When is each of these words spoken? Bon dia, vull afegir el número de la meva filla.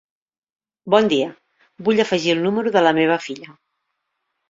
Bon 0.93 1.09
dia, 1.11 1.27
vull 1.91 2.03
afegir 2.07 2.35
el 2.37 2.45
número 2.49 2.77
de 2.79 2.87
la 2.89 2.97
meva 3.03 3.23
filla. 3.31 3.59